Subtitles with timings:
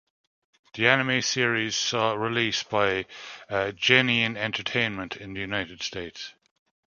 [0.73, 3.05] The anime series saw release by
[3.51, 6.33] Geneon Entertainment in the United States.